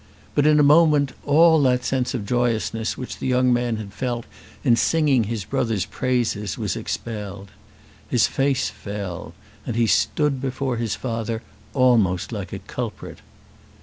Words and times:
But 0.33 0.47
in 0.47 0.59
a 0.59 0.63
moment 0.63 1.13
all 1.27 1.61
that 1.61 1.85
sense 1.85 2.15
of 2.15 2.25
joyousness 2.25 2.97
which 2.97 3.19
the 3.19 3.27
young 3.27 3.53
man 3.53 3.77
had 3.77 3.93
felt 3.93 4.25
in 4.63 4.75
singing 4.75 5.25
his 5.25 5.45
brother's 5.45 5.85
praises 5.85 6.57
was 6.57 6.75
expelled. 6.75 7.51
His 8.09 8.25
face 8.25 8.67
fell, 8.71 9.35
and 9.63 9.75
he 9.75 9.85
stood 9.85 10.41
before 10.41 10.77
his 10.77 10.95
father 10.95 11.43
almost 11.75 12.31
like 12.31 12.51
a 12.51 12.57
culprit. 12.57 13.19